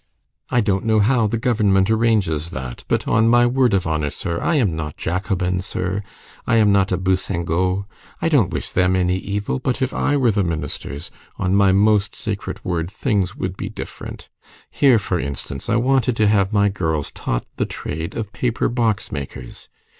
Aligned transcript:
I 0.49 0.61
don't 0.61 0.83
know 0.83 0.99
how 0.99 1.27
the 1.27 1.37
government 1.37 1.91
arranges 1.91 2.49
that, 2.49 2.83
but, 2.87 3.07
on 3.07 3.27
my 3.29 3.45
word 3.45 3.75
of 3.75 3.85
honor, 3.85 4.09
sir, 4.09 4.39
I 4.41 4.55
am 4.55 4.75
not 4.75 4.97
Jacobin, 4.97 5.61
sir, 5.61 6.01
I 6.47 6.55
am 6.55 6.71
not 6.71 6.91
a 6.91 6.97
bousingot.30 6.97 7.85
I 8.19 8.27
don't 8.27 8.49
wish 8.49 8.71
them 8.71 8.95
any 8.95 9.17
evil, 9.17 9.59
but 9.59 9.79
if 9.79 9.93
I 9.93 10.17
were 10.17 10.31
the 10.31 10.43
ministers, 10.43 11.11
on 11.37 11.53
my 11.55 11.71
most 11.71 12.15
sacred 12.15 12.65
word, 12.65 12.89
things 12.89 13.35
would 13.35 13.55
be 13.55 13.69
different. 13.69 14.27
Here, 14.71 14.97
for 14.97 15.19
instance, 15.19 15.69
I 15.69 15.75
wanted 15.75 16.15
to 16.15 16.27
have 16.27 16.51
my 16.51 16.67
girls 16.67 17.11
taught 17.11 17.45
the 17.57 17.67
trade 17.67 18.15
of 18.17 18.33
paper 18.33 18.69
box 18.69 19.11
makers. 19.11 19.69